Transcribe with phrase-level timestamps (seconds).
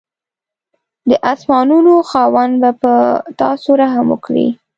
[1.09, 2.93] د اسمانانو خاوند به په
[3.41, 4.47] تاسو رحم وکړي.